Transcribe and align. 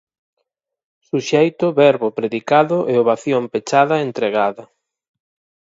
Suxeito, 1.09 1.65
verbo, 1.83 2.07
predicado 2.19 2.77
e 2.91 2.93
ovación 3.03 3.43
pechada 3.53 3.95
e 3.97 4.05
entregada. 4.09 4.63